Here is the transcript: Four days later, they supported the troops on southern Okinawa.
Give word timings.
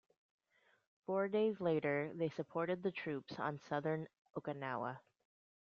Four 1.05 1.27
days 1.27 1.61
later, 1.61 2.09
they 2.15 2.29
supported 2.29 2.81
the 2.81 2.89
troops 2.91 3.37
on 3.37 3.59
southern 3.69 4.07
Okinawa. 4.35 4.97